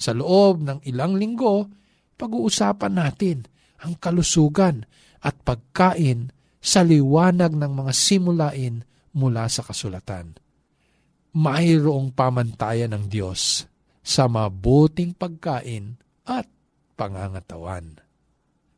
Sa 0.00 0.16
loob 0.16 0.64
ng 0.64 0.78
ilang 0.88 1.20
linggo, 1.20 1.68
pag-uusapan 2.16 2.94
natin 2.96 3.38
ang 3.84 4.00
kalusugan 4.00 4.88
at 5.20 5.36
pagkain 5.44 6.32
sa 6.64 6.80
liwanag 6.80 7.52
ng 7.52 7.72
mga 7.76 7.92
simulain 7.92 8.80
mula 9.12 9.44
sa 9.52 9.60
kasulatan. 9.60 10.32
Mayroong 11.36 12.14
pamantayan 12.16 12.96
ng 12.96 13.04
Diyos 13.10 13.68
sa 14.00 14.24
mabuting 14.30 15.12
pagkain 15.12 16.00
at 16.24 16.48
pangangatawan. 16.94 18.00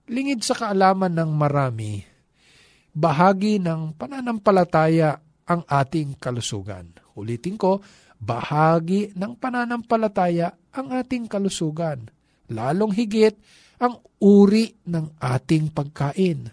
Lingid 0.06 0.42
sa 0.42 0.54
kaalaman 0.54 1.12
ng 1.12 1.30
marami, 1.34 2.00
bahagi 2.96 3.60
ng 3.60 3.94
pananampalataya 3.98 5.18
ang 5.46 5.62
ating 5.68 6.18
kalusugan. 6.18 6.90
Ulitin 7.16 7.56
ko, 7.60 7.80
bahagi 8.16 9.12
ng 9.14 9.36
pananampalataya 9.36 10.52
ang 10.74 10.86
ating 10.92 11.28
kalusugan. 11.28 12.08
Lalong 12.48 12.92
higit 12.94 13.34
ang 13.82 14.00
uri 14.22 14.72
ng 14.88 15.20
ating 15.20 15.74
pagkain. 15.74 16.48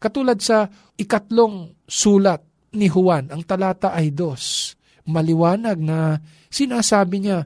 Katulad 0.00 0.40
sa 0.42 0.66
ikatlong 0.98 1.84
sulat 1.86 2.42
ni 2.74 2.88
Juan, 2.88 3.28
ang 3.30 3.44
talata 3.44 3.92
ay 3.92 4.10
dos. 4.10 4.74
Maliwanag 5.06 5.78
na 5.78 6.18
sinasabi 6.48 7.22
niya, 7.22 7.44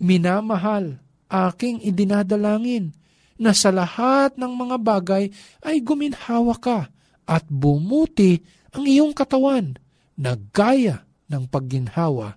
Minamahal, 0.00 0.96
aking 1.28 1.84
idinadalangin, 1.84 2.96
na 3.40 3.56
sa 3.56 3.72
lahat 3.72 4.36
ng 4.36 4.52
mga 4.52 4.76
bagay 4.76 5.24
ay 5.64 5.80
guminhawa 5.80 6.60
ka 6.60 6.92
at 7.24 7.48
bumuti 7.48 8.36
ang 8.76 8.84
iyong 8.84 9.16
katawan 9.16 9.80
na 10.20 10.36
gaya 10.36 11.08
ng 11.32 11.48
pagginhawa 11.48 12.36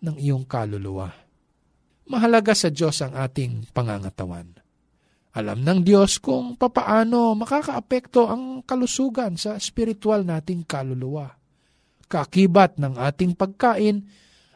ng 0.00 0.16
iyong 0.16 0.48
kaluluwa. 0.48 1.12
Mahalaga 2.08 2.56
sa 2.56 2.72
Diyos 2.72 3.04
ang 3.04 3.12
ating 3.12 3.68
pangangatawan. 3.76 4.56
Alam 5.36 5.60
ng 5.60 5.80
Diyos 5.84 6.16
kung 6.16 6.56
papaano 6.56 7.36
makakaapekto 7.36 8.32
ang 8.32 8.64
kalusugan 8.64 9.36
sa 9.36 9.60
spiritual 9.60 10.24
nating 10.24 10.64
kaluluwa. 10.64 11.28
Kakibat 12.08 12.80
ng 12.80 12.96
ating 12.96 13.36
pagkain 13.36 14.08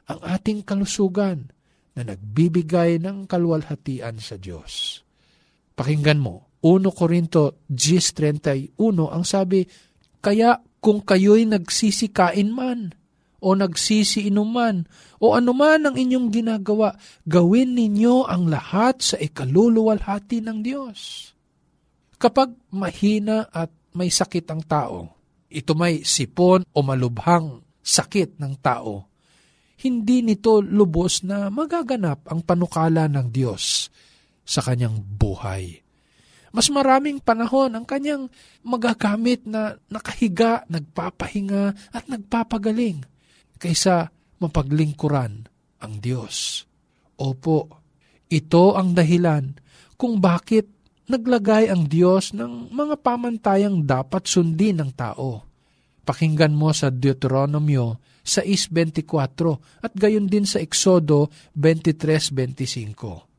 ang 0.09 0.21
ating 0.25 0.65
kalusugan 0.65 1.53
na 1.93 2.03
nagbibigay 2.09 2.97
ng 2.97 3.29
kalwalhatian 3.29 4.17
sa 4.17 4.41
Diyos. 4.41 5.05
Pakinggan 5.73 6.21
mo, 6.21 6.53
1 6.63 6.85
Korinto 6.95 7.67
10.31 7.67 8.79
ang 9.09 9.25
sabi, 9.27 9.67
Kaya 10.23 10.61
kung 10.79 11.03
kayo'y 11.03 11.49
nagsisikain 11.49 12.51
man, 12.53 12.95
o 13.43 13.59
nagsisiinom 13.59 14.47
man, 14.47 14.87
o 15.19 15.35
anuman 15.35 15.91
ang 15.91 15.97
inyong 15.99 16.31
ginagawa, 16.31 16.95
gawin 17.27 17.75
ninyo 17.75 18.31
ang 18.31 18.47
lahat 18.47 19.03
sa 19.03 19.17
ikaluluwalhati 19.19 20.39
ng 20.47 20.59
Diyos. 20.63 21.31
Kapag 22.23 22.55
mahina 22.71 23.51
at 23.51 23.75
may 23.99 24.15
sakit 24.15 24.47
ang 24.55 24.63
tao, 24.63 24.99
ito 25.51 25.75
may 25.75 26.07
sipon 26.07 26.63
o 26.63 26.79
malubhang 26.87 27.59
sakit 27.83 28.39
ng 28.39 28.55
tao, 28.63 29.11
hindi 29.83 30.23
nito 30.23 30.63
lubos 30.63 31.27
na 31.27 31.51
magaganap 31.51 32.31
ang 32.31 32.47
panukala 32.47 33.11
ng 33.11 33.27
Diyos 33.35 33.91
sa 34.43 34.61
kanyang 34.63 35.01
buhay. 35.01 35.83
Mas 36.53 36.69
maraming 36.69 37.17
panahon 37.17 37.73
ang 37.73 37.89
kanyang 37.89 38.29
magagamit 38.61 39.49
na 39.49 39.81
nakahiga, 39.89 40.69
nagpapahinga 40.69 41.73
at 41.97 42.05
nagpapagaling 42.13 43.01
kaysa 43.57 44.13
mapaglingkuran 44.37 45.49
ang 45.81 45.95
Diyos. 46.03 46.69
Opo, 47.17 47.73
ito 48.29 48.77
ang 48.77 48.93
dahilan 48.93 49.57
kung 49.97 50.21
bakit 50.21 50.69
naglagay 51.09 51.73
ang 51.73 51.89
Diyos 51.89 52.37
ng 52.37 52.69
mga 52.69 53.01
pamantayang 53.01 53.89
dapat 53.89 54.29
sundin 54.29 54.85
ng 54.85 54.93
tao. 54.93 55.49
Pakinggan 56.03 56.53
mo 56.53 56.75
sa 56.77 56.91
Deuteronomio 56.93 58.03
6.24 58.27 59.83
at 59.83 59.93
gayon 59.95 60.29
din 60.29 60.45
sa 60.45 60.61
Exodo 60.61 61.33
23.25. 61.57 63.32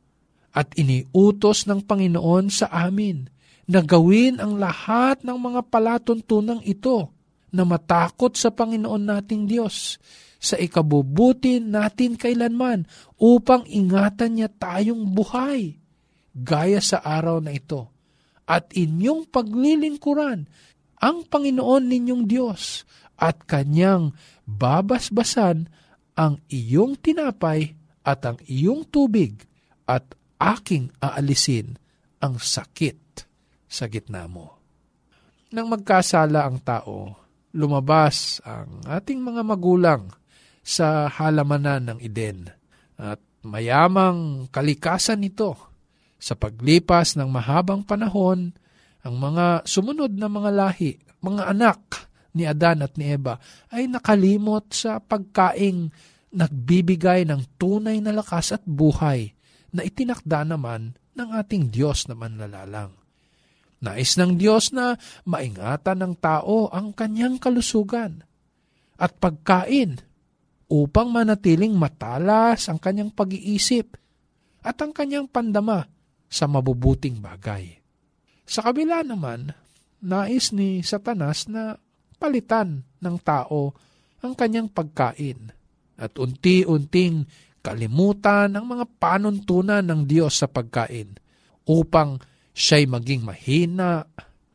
At 0.54 0.78
iniutos 0.78 1.66
ng 1.66 1.82
Panginoon 1.82 2.54
sa 2.54 2.70
amin 2.70 3.26
na 3.66 3.82
gawin 3.82 4.38
ang 4.38 4.62
lahat 4.62 5.26
ng 5.26 5.34
mga 5.34 5.62
palatuntunang 5.68 6.62
ito 6.62 7.10
na 7.50 7.66
matakot 7.66 8.38
sa 8.38 8.54
Panginoon 8.54 9.02
nating 9.02 9.50
Diyos 9.50 9.98
sa 10.44 10.60
ikabubuti 10.60 11.64
natin 11.64 12.20
kailanman 12.20 12.86
upang 13.18 13.64
ingatan 13.66 14.38
niya 14.38 14.50
tayong 14.52 15.08
buhay 15.10 15.80
gaya 16.36 16.82
sa 16.84 17.00
araw 17.00 17.40
na 17.40 17.56
ito. 17.56 17.88
At 18.44 18.76
inyong 18.76 19.32
paglilingkuran 19.32 20.46
ang 21.00 21.18
Panginoon 21.30 21.88
ninyong 21.88 22.24
Diyos 22.28 22.84
at 23.16 23.48
kanyang 23.48 24.12
babasbasan 24.44 25.72
ang 26.20 26.44
iyong 26.52 27.00
tinapay 27.00 27.72
at 28.04 28.20
ang 28.28 28.38
iyong 28.44 28.84
tubig 28.84 29.48
at 29.88 30.04
aking 30.44 30.92
aalisin 31.00 31.80
ang 32.20 32.36
sakit 32.40 33.24
sa 33.68 33.88
gitna 33.88 34.28
mo. 34.28 34.60
Nang 35.54 35.70
magkasala 35.72 36.44
ang 36.44 36.60
tao, 36.60 37.16
lumabas 37.54 38.42
ang 38.44 38.82
ating 38.90 39.22
mga 39.22 39.42
magulang 39.46 40.10
sa 40.64 41.08
halamanan 41.08 41.94
ng 41.94 42.00
Eden 42.02 42.50
at 42.98 43.20
mayamang 43.44 44.48
kalikasan 44.50 45.22
nito 45.22 45.56
sa 46.18 46.34
paglipas 46.40 47.20
ng 47.20 47.28
mahabang 47.28 47.84
panahon 47.84 48.56
ang 49.04 49.16
mga 49.20 49.68
sumunod 49.68 50.16
na 50.16 50.32
mga 50.32 50.50
lahi, 50.56 50.96
mga 51.20 51.52
anak 51.52 51.80
ni 52.32 52.48
Adan 52.48 52.88
at 52.88 52.96
ni 52.96 53.12
Eva 53.12 53.36
ay 53.70 53.92
nakalimot 53.92 54.72
sa 54.72 55.04
pagkaing 55.04 55.92
nagbibigay 56.34 57.28
ng 57.28 57.60
tunay 57.60 58.00
na 58.00 58.16
lakas 58.16 58.56
at 58.56 58.64
buhay 58.66 59.36
na 59.74 59.82
itinakda 59.82 60.46
naman 60.46 60.94
ng 61.18 61.30
ating 61.34 61.74
Diyos 61.74 62.06
na 62.06 62.14
manlalalang. 62.14 62.94
Nais 63.84 64.16
ng 64.16 64.40
Diyos 64.40 64.72
na 64.72 64.96
maingatan 65.28 66.00
ng 66.00 66.14
tao 66.22 66.72
ang 66.72 66.96
kanyang 66.96 67.36
kalusugan 67.36 68.24
at 68.96 69.12
pagkain 69.20 70.00
upang 70.72 71.12
manatiling 71.12 71.76
matalas 71.76 72.72
ang 72.72 72.80
kanyang 72.80 73.12
pag-iisip 73.12 74.00
at 74.64 74.80
ang 74.80 74.96
kanyang 74.96 75.28
pandama 75.28 75.84
sa 76.32 76.48
mabubuting 76.48 77.20
bagay. 77.20 77.84
Sa 78.48 78.64
kabila 78.64 79.04
naman, 79.04 79.52
nais 80.00 80.56
ni 80.56 80.80
Satanas 80.80 81.52
na 81.52 81.76
palitan 82.16 82.88
ng 83.04 83.18
tao 83.20 83.76
ang 84.24 84.32
kanyang 84.32 84.72
pagkain 84.72 85.52
at 86.00 86.16
unti-unting 86.16 87.28
kalimutan 87.64 88.52
ang 88.54 88.68
mga 88.68 88.86
panuntunan 89.00 89.82
ng 89.82 90.04
Diyos 90.04 90.44
sa 90.44 90.52
pagkain 90.52 91.16
upang 91.64 92.20
siya'y 92.52 92.86
maging 92.92 93.24
mahina, 93.24 94.04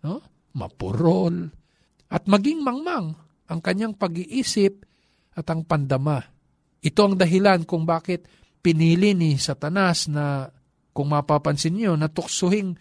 no? 0.04 0.20
mapurol, 0.52 1.48
at 2.12 2.28
maging 2.28 2.60
mangmang 2.60 3.16
ang 3.48 3.60
kanyang 3.64 3.96
pag-iisip 3.96 4.84
at 5.32 5.48
ang 5.48 5.64
pandama. 5.64 6.20
Ito 6.84 7.00
ang 7.00 7.16
dahilan 7.16 7.64
kung 7.64 7.88
bakit 7.88 8.28
pinili 8.60 9.16
ni 9.16 9.40
Satanas 9.40 10.12
na, 10.12 10.52
kung 10.92 11.08
mapapansin 11.08 11.80
niyo, 11.80 11.96
natuksuhing 11.96 12.76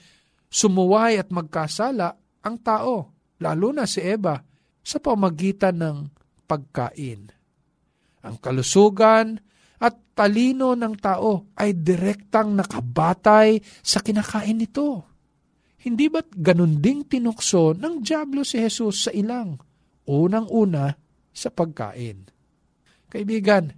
sumuway 0.51 1.15
at 1.15 1.31
magkasala 1.31 2.19
ang 2.43 2.55
tao, 2.59 3.15
lalo 3.39 3.67
na 3.71 3.87
si 3.87 4.03
Eva, 4.03 4.43
sa 4.83 4.97
pamagitan 4.99 5.79
ng 5.79 5.97
pagkain. 6.47 7.31
Ang 8.27 8.35
kalusugan 8.43 9.39
at 9.77 10.17
talino 10.17 10.73
ng 10.73 10.95
tao 10.97 11.53
ay 11.53 11.77
direktang 11.77 12.57
nakabatay 12.57 13.61
sa 13.61 14.01
kinakain 14.01 14.57
nito. 14.57 15.05
Hindi 15.77 16.09
ba't 16.09 16.33
ganun 16.33 16.81
ding 16.81 17.05
tinukso 17.05 17.77
ng 17.77 18.01
Diablo 18.01 18.41
si 18.41 18.57
Jesus 18.57 19.07
sa 19.07 19.11
ilang? 19.13 19.55
Unang-una 20.09 20.89
sa 21.29 21.53
pagkain. 21.53 22.25
Kaibigan, 23.07 23.69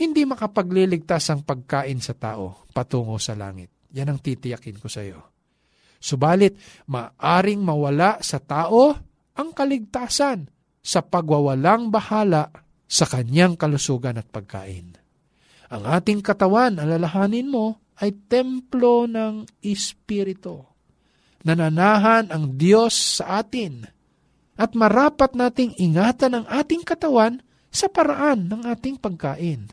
hindi 0.00 0.22
makapagliligtas 0.24 1.30
ang 1.30 1.44
pagkain 1.44 2.00
sa 2.00 2.16
tao 2.16 2.66
patungo 2.72 3.20
sa 3.20 3.36
langit. 3.36 3.88
Yan 3.92 4.12
ang 4.12 4.20
titiyakin 4.20 4.80
ko 4.80 4.88
sa 4.88 5.04
iyo. 5.04 5.20
Subalit, 5.96 6.56
maaring 6.88 7.60
mawala 7.60 8.20
sa 8.20 8.40
tao 8.40 8.92
ang 9.36 9.48
kaligtasan 9.52 10.48
sa 10.80 11.00
pagwawalang 11.04 11.88
bahala 11.92 12.52
sa 12.86 13.04
kanyang 13.08 13.58
kalusugan 13.58 14.20
at 14.20 14.28
pagkain. 14.28 15.05
Ang 15.70 15.82
ating 15.82 16.22
katawan, 16.22 16.78
alalahanin 16.78 17.50
mo, 17.50 17.82
ay 17.98 18.12
templo 18.28 19.08
ng 19.08 19.48
Espiritu. 19.64 20.62
Nananahan 21.42 22.28
ang 22.28 22.58
Diyos 22.58 23.22
sa 23.22 23.40
atin 23.40 23.86
at 24.56 24.72
marapat 24.76 25.32
nating 25.36 25.76
ingatan 25.78 26.42
ang 26.42 26.46
ating 26.48 26.82
katawan 26.84 27.40
sa 27.72 27.88
paraan 27.88 28.48
ng 28.48 28.62
ating 28.68 28.96
pagkain. 29.00 29.68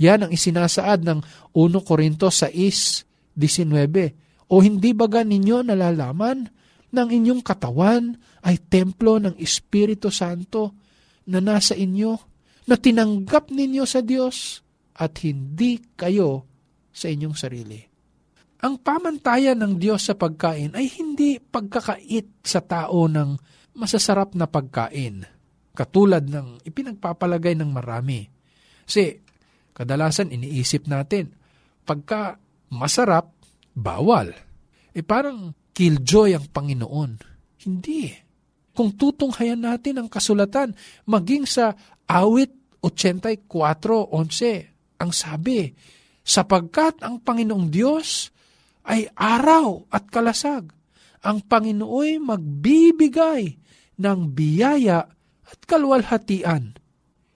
Yan 0.00 0.26
ang 0.26 0.32
isinasaad 0.32 1.04
ng 1.04 1.20
1 1.52 1.88
Korinto 1.88 2.28
6.19. 2.32 3.36
O 4.50 4.64
hindi 4.64 4.90
baga 4.96 5.22
ninyo 5.22 5.62
nalalaman 5.62 6.48
ng 6.90 7.08
inyong 7.08 7.42
katawan 7.44 8.18
ay 8.42 8.58
templo 8.66 9.20
ng 9.22 9.38
Espiritu 9.38 10.10
Santo 10.10 10.74
na 11.30 11.38
nasa 11.38 11.78
inyo, 11.78 12.18
na 12.66 12.74
tinanggap 12.74 13.50
ninyo 13.54 13.84
sa 13.86 14.02
Diyos 14.02 14.64
at 15.00 15.12
hindi 15.24 15.80
kayo 15.96 16.44
sa 16.92 17.08
inyong 17.08 17.36
sarili. 17.36 17.80
Ang 18.60 18.76
pamantayan 18.84 19.56
ng 19.56 19.80
Diyos 19.80 20.04
sa 20.04 20.12
pagkain 20.12 20.76
ay 20.76 20.92
hindi 21.00 21.40
pagkakait 21.40 22.44
sa 22.44 22.60
tao 22.60 23.08
ng 23.08 23.40
masasarap 23.72 24.36
na 24.36 24.44
pagkain, 24.44 25.24
katulad 25.72 26.20
ng 26.20 26.60
ipinagpapalagay 26.68 27.56
ng 27.56 27.72
marami. 27.72 28.28
Kasi 28.84 29.16
kadalasan 29.72 30.36
iniisip 30.36 30.84
natin, 30.84 31.32
pagka 31.88 32.36
masarap, 32.68 33.32
bawal. 33.72 34.28
Eh 34.92 35.00
parang 35.00 35.56
killjoy 35.72 36.36
ang 36.36 36.44
Panginoon. 36.52 37.10
Hindi. 37.64 38.12
Kung 38.76 38.92
tutunghayan 38.92 39.64
natin 39.64 40.04
ang 40.04 40.08
kasulatan, 40.12 40.76
maging 41.08 41.48
sa 41.48 41.72
awit 42.04 42.52
84.11, 42.84 44.69
ang 45.00 45.16
sabi, 45.16 45.72
sapagkat 46.20 47.00
ang 47.00 47.24
Panginoong 47.24 47.72
Diyos 47.72 48.28
ay 48.84 49.08
araw 49.16 49.88
at 49.88 50.12
kalasag. 50.12 50.68
Ang 51.24 51.44
Panginooy 51.44 52.20
magbibigay 52.20 53.56
ng 54.00 54.20
biyaya 54.32 55.04
at 55.44 55.58
kalwalhatian. 55.64 56.76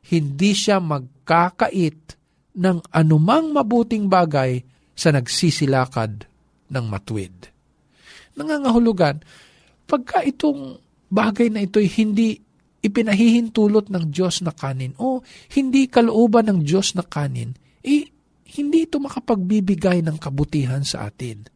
Hindi 0.05 0.53
siya 0.53 0.81
magkakait 0.81 2.17
ng 2.55 2.79
anumang 2.93 3.53
mabuting 3.53 4.09
bagay 4.09 4.63
sa 4.95 5.11
nagsisilakad 5.11 6.29
ng 6.71 6.85
matwid. 6.87 7.51
Nangangahulugan, 8.39 9.21
pagka 9.85 10.23
itong 10.23 10.79
bagay 11.13 11.51
na 11.51 11.67
ito'y 11.67 11.89
hindi 11.99 12.44
ipinahihintulot 12.85 13.89
ng 13.89 14.13
Diyos 14.13 14.45
na 14.45 14.53
kanin 14.53 14.93
o 15.01 15.25
hindi 15.57 15.89
kalooban 15.89 16.53
ng 16.53 16.61
Diyos 16.61 16.93
na 16.93 17.01
kanin, 17.01 17.57
eh, 17.81 18.05
hindi 18.61 18.79
ito 18.85 19.01
makapagbibigay 19.01 20.05
ng 20.05 20.21
kabutihan 20.21 20.85
sa 20.85 21.09
atin. 21.09 21.49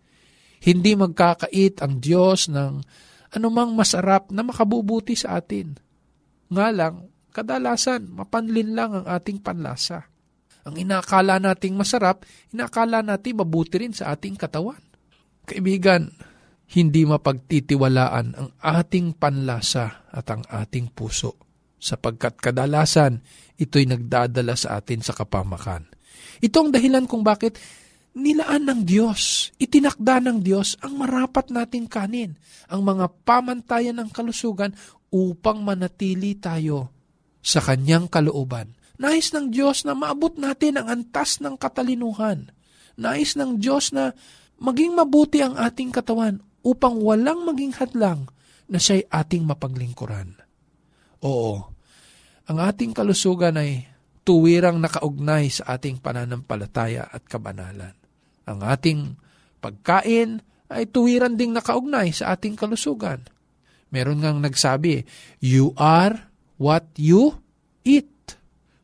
Hindi 0.64 0.96
magkakait 0.96 1.84
ang 1.84 2.00
Diyos 2.00 2.48
ng 2.48 2.82
anumang 3.36 3.76
masarap 3.76 4.32
na 4.32 4.40
makabubuti 4.40 5.14
sa 5.14 5.38
atin. 5.38 5.76
Nga 6.48 6.68
lang, 6.72 6.94
kadalasan, 7.30 8.08
mapanlin 8.08 8.72
lang 8.72 8.90
ang 8.96 9.06
ating 9.06 9.44
panlasa. 9.44 10.08
Ang 10.64 10.80
inakala 10.80 11.38
nating 11.38 11.76
masarap, 11.76 12.24
inakala 12.50 13.04
natin 13.04 13.38
mabuti 13.38 13.78
rin 13.78 13.94
sa 13.94 14.16
ating 14.16 14.34
katawan. 14.34 14.80
Kaibigan, 15.44 16.08
hindi 16.68 17.08
mapagtitiwalaan 17.08 18.26
ang 18.36 18.50
ating 18.60 19.16
panlasa 19.16 20.04
at 20.12 20.28
ang 20.28 20.44
ating 20.44 20.92
puso, 20.92 21.40
sapagkat 21.80 22.36
kadalasan 22.36 23.24
ito'y 23.56 23.88
nagdadala 23.88 24.52
sa 24.52 24.76
atin 24.76 25.00
sa 25.00 25.16
kapamakan. 25.16 25.88
Ito 26.44 26.56
ang 26.68 26.70
dahilan 26.70 27.08
kung 27.08 27.24
bakit 27.24 27.56
nilaan 28.12 28.68
ng 28.68 28.80
Diyos, 28.84 29.50
itinakda 29.56 30.20
ng 30.28 30.38
Diyos 30.44 30.76
ang 30.84 31.00
marapat 31.00 31.48
nating 31.48 31.88
kanin, 31.88 32.36
ang 32.68 32.84
mga 32.84 33.10
pamantayan 33.24 33.96
ng 33.96 34.10
kalusugan 34.12 34.76
upang 35.08 35.64
manatili 35.64 36.36
tayo 36.36 36.92
sa 37.40 37.64
kanyang 37.64 38.12
kalooban. 38.12 38.76
Nais 38.98 39.30
ng 39.30 39.48
Diyos 39.48 39.86
na 39.86 39.94
maabot 39.94 40.34
natin 40.36 40.76
ang 40.76 40.90
antas 40.90 41.38
ng 41.38 41.54
katalinuhan. 41.54 42.50
Nais 42.98 43.38
ng 43.38 43.62
Diyos 43.62 43.94
na 43.94 44.10
maging 44.58 44.98
mabuti 44.98 45.38
ang 45.38 45.54
ating 45.54 45.94
katawan 45.94 46.42
upang 46.62 46.98
walang 47.02 47.46
maging 47.46 47.74
hadlang 47.76 48.26
na 48.68 48.78
siya'y 48.80 49.08
ating 49.08 49.44
mapaglingkuran. 49.48 50.36
Oo, 51.24 51.66
ang 52.48 52.58
ating 52.64 52.96
kalusugan 52.96 53.60
ay 53.60 53.84
tuwirang 54.24 54.80
nakaugnay 54.80 55.48
sa 55.48 55.76
ating 55.76 56.00
pananampalataya 56.00 57.08
at 57.08 57.24
kabanalan. 57.24 57.96
Ang 58.48 58.60
ating 58.64 59.16
pagkain 59.60 60.40
ay 60.68 60.84
tuwiran 60.88 61.36
ding 61.36 61.52
nakaugnay 61.56 62.12
sa 62.12 62.36
ating 62.36 62.56
kalusugan. 62.56 63.24
Meron 63.88 64.20
ngang 64.20 64.40
nagsabi, 64.44 65.04
you 65.40 65.72
are 65.80 66.28
what 66.60 66.88
you 66.96 67.40
eat. 67.84 68.36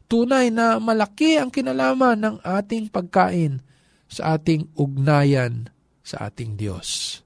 Tunay 0.08 0.48
na 0.48 0.80
malaki 0.80 1.36
ang 1.36 1.52
kinalaman 1.52 2.20
ng 2.20 2.36
ating 2.40 2.88
pagkain 2.88 3.60
sa 4.08 4.36
ating 4.36 4.72
ugnayan 4.76 5.72
sa 6.04 6.28
ating 6.28 6.60
Diyos. 6.60 7.20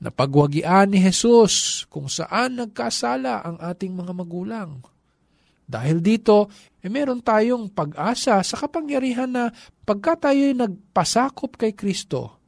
Napagwagian 0.00 0.88
ni 0.88 1.04
Jesus 1.04 1.84
kung 1.92 2.08
saan 2.08 2.56
nagkasala 2.56 3.44
ang 3.44 3.56
ating 3.60 3.92
mga 3.92 4.12
magulang. 4.16 4.80
Dahil 5.70 6.00
dito, 6.00 6.50
eh 6.80 6.88
meron 6.90 7.20
tayong 7.20 7.70
pag-asa 7.70 8.40
sa 8.40 8.56
kapangyarihan 8.58 9.30
na 9.30 9.52
pagka 9.84 10.26
tayo'y 10.26 10.56
nagpasakop 10.56 11.60
kay 11.60 11.76
Kristo, 11.76 12.40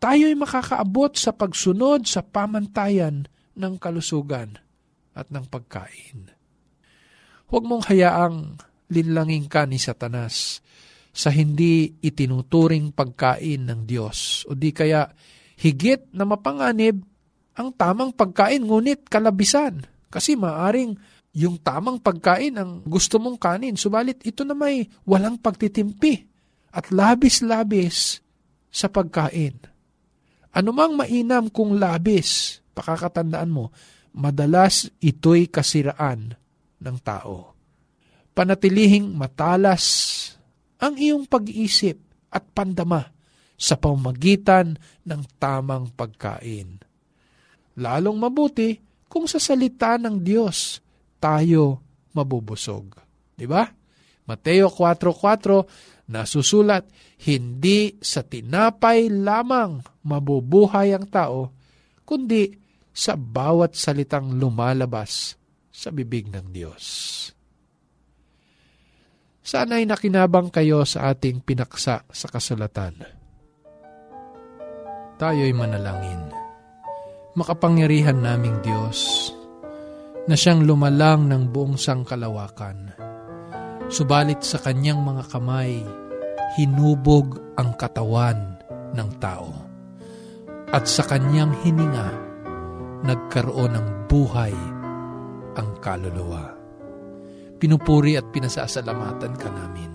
tayo'y 0.00 0.34
makakaabot 0.34 1.14
sa 1.14 1.30
pagsunod 1.36 2.08
sa 2.08 2.24
pamantayan 2.24 3.28
ng 3.54 3.74
kalusugan 3.78 4.58
at 5.14 5.30
ng 5.30 5.46
pagkain. 5.46 6.34
Huwag 7.46 7.64
mong 7.68 7.86
hayaang 7.86 8.58
linlangin 8.90 9.46
ka 9.46 9.68
ni 9.68 9.78
Satanas 9.78 10.58
sa 11.14 11.30
hindi 11.30 11.94
itinuturing 12.02 12.90
pagkain 12.90 13.70
ng 13.70 13.86
Diyos 13.86 14.42
o 14.50 14.58
di 14.58 14.74
kaya 14.74 15.06
higit 15.58 16.06
na 16.10 16.26
mapanganib 16.26 17.02
ang 17.54 17.70
tamang 17.70 18.10
pagkain 18.10 18.62
ngunit 18.66 19.06
kalabisan 19.06 19.86
kasi 20.10 20.34
maaring 20.34 20.98
yung 21.34 21.58
tamang 21.58 21.98
pagkain 21.98 22.54
ang 22.54 22.86
gusto 22.86 23.18
mong 23.18 23.38
kanin, 23.42 23.74
subalit 23.74 24.22
ito 24.22 24.46
na 24.46 24.54
may 24.54 24.86
walang 25.02 25.34
pagtitimpi 25.34 26.22
at 26.70 26.94
labis-labis 26.94 28.22
sa 28.70 28.86
pagkain. 28.86 29.58
Anumang 30.54 30.94
mainam 30.94 31.50
kung 31.50 31.74
labis, 31.74 32.62
pakakatandaan 32.78 33.50
mo, 33.50 33.74
madalas 34.14 34.86
ito'y 35.02 35.50
kasiraan 35.50 36.38
ng 36.78 36.96
tao. 37.02 37.54
Panatilihing 38.34 39.14
matalas 39.14 39.82
ang 40.78 40.94
iyong 40.94 41.26
pag-iisip 41.26 41.98
at 42.30 42.46
pandama 42.50 43.13
sa 43.54 43.78
pamagitan 43.78 44.74
ng 45.06 45.22
tamang 45.38 45.90
pagkain. 45.94 46.82
Lalong 47.78 48.18
mabuti 48.18 48.78
kung 49.10 49.30
sa 49.30 49.38
salita 49.38 49.94
ng 49.98 50.22
Diyos 50.22 50.78
tayo 51.22 51.82
mabubusog. 52.14 52.98
Di 53.34 53.46
ba? 53.46 53.66
Mateo 54.24 54.70
4.4 54.70 56.08
nasusulat, 56.08 56.84
hindi 57.24 57.96
sa 58.00 58.20
tinapay 58.20 59.08
lamang 59.08 59.80
mabubuhay 60.04 60.92
ang 60.92 61.08
tao, 61.08 61.52
kundi 62.04 62.52
sa 62.92 63.16
bawat 63.16 63.74
salitang 63.74 64.36
lumalabas 64.36 65.34
sa 65.72 65.88
bibig 65.90 66.28
ng 66.30 66.46
Diyos. 66.52 66.84
Sana'y 69.44 69.84
nakinabang 69.84 70.48
kayo 70.48 70.88
sa 70.88 71.12
ating 71.12 71.44
pinaksa 71.44 72.06
sa 72.08 72.26
kasulatan. 72.32 73.23
Tayo'y 75.14 75.54
manalangin. 75.54 76.18
Makapangyarihan 77.38 78.18
naming 78.18 78.58
Diyos, 78.66 79.30
na 80.26 80.34
siyang 80.34 80.66
lumalang 80.66 81.30
ng 81.30 81.54
buong 81.54 81.78
sangkalawakan. 81.78 82.98
Subalit 83.86 84.42
sa 84.42 84.58
kanyang 84.58 84.98
mga 85.06 85.22
kamay, 85.30 85.86
hinubog 86.58 87.38
ang 87.54 87.78
katawan 87.78 88.58
ng 88.90 89.10
tao. 89.22 89.54
At 90.74 90.90
sa 90.90 91.06
kanyang 91.06 91.54
hininga, 91.62 92.08
nagkaroon 93.06 93.70
ng 93.76 93.88
buhay 94.10 94.56
ang 95.54 95.68
kaluluwa. 95.78 96.58
Pinupuri 97.62 98.18
at 98.18 98.26
pinasasalamatan 98.34 99.34
ka 99.38 99.48
namin. 99.52 99.92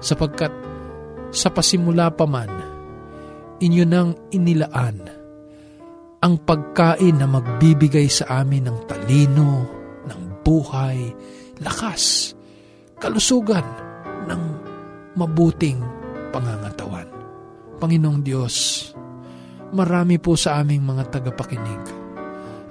Sapagkat 0.00 0.52
sa 1.34 1.52
pasimula 1.52 2.08
pa 2.14 2.24
man, 2.24 2.48
inyo 3.60 3.84
nang 3.88 4.12
inilaan 4.32 4.96
ang 6.20 6.34
pagkain 6.42 7.16
na 7.16 7.28
magbibigay 7.28 8.08
sa 8.10 8.42
amin 8.42 8.66
ng 8.66 8.78
talino, 8.88 9.68
ng 10.08 10.22
buhay, 10.42 11.12
lakas, 11.62 12.34
kalusugan, 12.98 13.64
ng 14.26 14.42
mabuting 15.14 15.78
pangangatawan. 16.34 17.06
Panginoong 17.78 18.20
Diyos, 18.24 18.54
marami 19.70 20.16
po 20.18 20.34
sa 20.34 20.58
aming 20.60 20.82
mga 20.82 21.20
tagapakinig 21.20 21.84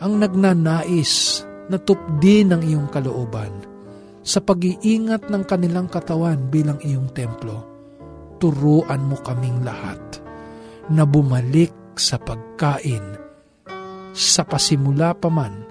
ang 0.03 0.19
nagnanais 0.19 1.45
na 1.71 1.79
tupdi 1.79 2.43
ng 2.43 2.61
iyong 2.61 2.89
kalooban 2.91 3.53
sa 4.25 4.41
pag-iingat 4.43 5.31
ng 5.31 5.43
kanilang 5.47 5.87
katawan 5.87 6.49
bilang 6.49 6.81
iyong 6.81 7.07
templo. 7.13 7.63
Turuan 8.41 9.07
mo 9.07 9.15
kaming 9.23 9.63
lahat 9.63 10.24
na 10.91 11.03
bumalik 11.07 11.73
sa 11.95 12.19
pagkain 12.19 13.17
sa 14.15 14.47
pasimula 14.47 15.11
pa 15.17 15.27
man 15.27 15.65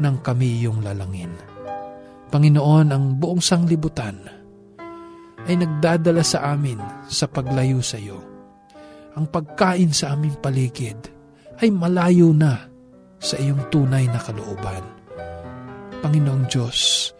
ng 0.00 0.16
kami 0.24 0.64
iyong 0.64 0.80
lalangin. 0.80 1.32
Panginoon, 2.30 2.88
ang 2.94 3.04
buong 3.18 3.42
sanglibutan 3.42 4.16
ay 5.44 5.54
nagdadala 5.58 6.22
sa 6.22 6.54
amin 6.54 6.78
sa 7.10 7.26
paglayo 7.26 7.82
sa 7.82 7.98
iyo. 7.98 8.22
Ang 9.18 9.26
pagkain 9.28 9.90
sa 9.90 10.14
aming 10.14 10.38
paligid 10.38 10.96
ay 11.60 11.68
malayo 11.74 12.30
na 12.30 12.70
sa 13.20 13.36
iyong 13.36 13.68
tunay 13.68 14.08
na 14.08 14.16
kalooban. 14.22 14.84
Panginoong 16.00 16.48
Diyos, 16.48 17.10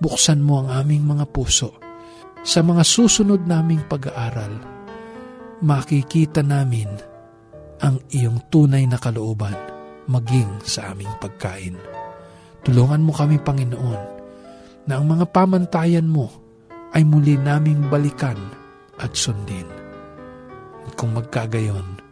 buksan 0.00 0.40
mo 0.40 0.64
ang 0.64 0.72
aming 0.72 1.04
mga 1.04 1.28
puso 1.28 1.76
sa 2.40 2.64
mga 2.64 2.80
susunod 2.86 3.44
naming 3.44 3.84
pag-aaral. 3.90 4.81
Makikita 5.62 6.42
namin 6.42 6.90
ang 7.78 8.02
iyong 8.10 8.50
tunay 8.50 8.82
na 8.82 8.98
kalooban 8.98 9.54
maging 10.10 10.58
sa 10.66 10.90
aming 10.90 11.14
pagkain. 11.22 11.78
Tulungan 12.66 13.06
mo 13.06 13.14
kami, 13.14 13.38
Panginoon, 13.38 14.02
na 14.90 14.98
ang 14.98 15.06
mga 15.06 15.30
pamantayan 15.30 16.10
mo 16.10 16.26
ay 16.90 17.06
muli 17.06 17.38
naming 17.38 17.86
balikan 17.86 18.34
at 18.98 19.14
sundin. 19.14 19.70
At 20.82 20.98
kung 20.98 21.14
magkagayon, 21.14 22.02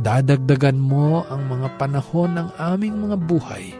dadagdagan 0.00 0.80
mo 0.80 1.20
ang 1.28 1.44
mga 1.44 1.68
panahon 1.76 2.32
ng 2.32 2.48
aming 2.56 2.96
mga 2.96 3.16
buhay 3.28 3.76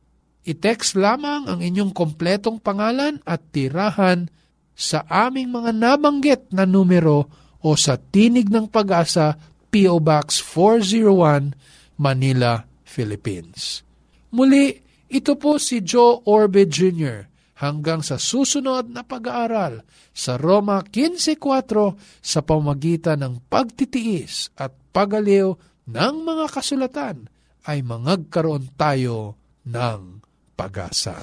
I-text 0.45 0.93
lamang 0.93 1.49
ang 1.49 1.59
inyong 1.59 1.89
kompletong 1.89 2.61
pangalan 2.61 3.17
at 3.25 3.41
tirahan 3.49 4.29
sa 4.77 5.01
aming 5.09 5.49
mga 5.49 5.73
nabanggit 5.73 6.53
na 6.53 6.69
numero 6.69 7.25
o 7.65 7.73
sa 7.73 7.97
Tinig 7.97 8.53
ng 8.53 8.69
Pag-asa, 8.69 9.33
P.O. 9.73 9.97
Box 9.97 10.37
401, 10.45 11.57
Manila, 11.97 12.61
Philippines. 12.85 13.81
Muli, 14.29 14.77
ito 15.09 15.33
po 15.39 15.57
si 15.57 15.81
Joe 15.81 16.21
Orbe 16.29 16.69
Jr. 16.69 17.25
hanggang 17.65 18.05
sa 18.05 18.21
susunod 18.21 18.91
na 18.91 19.01
pag-aaral 19.01 19.81
sa 20.13 20.37
Roma 20.37 20.85
15.4 20.85 22.21
sa 22.21 22.39
pamagitan 22.45 23.25
ng 23.25 23.33
pagtitiis 23.49 24.53
at 24.59 24.75
pagaliw 24.93 25.55
ng 25.89 26.15
mga 26.21 26.45
kasulatan 26.53 27.31
ay 27.65 27.81
mangagkaroon 27.81 28.75
tayo 28.77 29.39
ng 29.65 30.24
pag-asa. 30.55 31.15